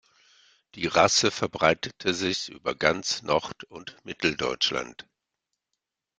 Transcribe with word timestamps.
Die 0.73 0.87
Rasse 0.87 1.29
verbreitete 1.29 2.15
sich 2.15 2.49
über 2.49 2.73
ganz 2.73 3.21
Nord- 3.21 3.65
und 3.65 4.03
Mitteldeutschland. 4.03 5.07